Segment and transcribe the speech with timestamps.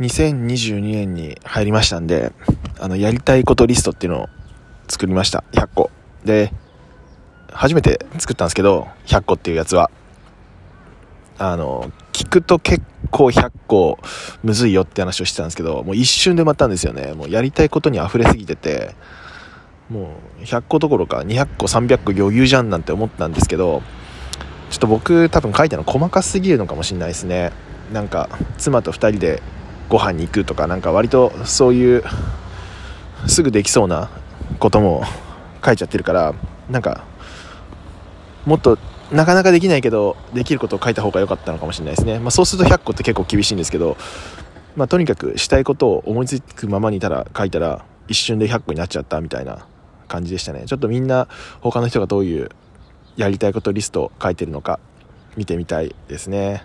[0.00, 2.32] 2022年に入りましたんで、
[2.80, 4.28] あの、やりたいことリストっていうのを
[4.88, 5.44] 作りました。
[5.52, 5.90] 100個。
[6.24, 6.52] で、
[7.52, 9.90] 初めて作ったんですけど、100個っていうやつは。
[11.38, 13.98] あの、聞くと結構100個
[14.42, 17.12] むずいよって話をしてたんですけど、もう一瞬で埋まったんですよね。
[17.12, 18.94] もうやりたいことに溢れすぎてて、
[19.90, 23.82] もう100個どころか200個300個余裕じゃんなんて思ったんですけど、
[24.70, 27.52] ちょっと僕多分書いたの細かすぎるのかもしれないですね。
[27.92, 29.42] なんか、妻と2人で
[29.88, 32.04] ご飯に行くとかなんか割とそういう
[33.26, 34.10] すぐできそうな
[34.58, 35.04] ことも
[35.64, 36.34] 書いちゃってるから
[36.70, 37.04] なんか
[38.46, 38.78] もっと
[39.10, 43.96] なかなかできないけどできることを書いた方が良かったのかもしれないですね、まあ、そうすると100個って結構厳しいんですけど、
[44.76, 49.66] まあ、とにかくしたいことを思いつくままにただ書いたら一瞬で100個になっちゃったみたいな
[50.08, 50.64] 感じでしたね。
[50.66, 51.28] ちょっとみんな
[51.60, 52.50] 他の人がどういう
[53.16, 54.80] やりたいことリスト書いてるのか
[55.36, 56.64] 見てみたいですね。